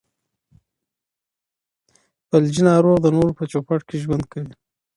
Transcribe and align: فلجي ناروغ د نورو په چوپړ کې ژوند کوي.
فلجي 2.27 2.61
ناروغ 2.69 2.97
د 3.01 3.07
نورو 3.15 3.31
په 3.39 3.43
چوپړ 3.51 3.79
کې 3.87 4.01
ژوند 4.03 4.23
کوي. 4.31 4.51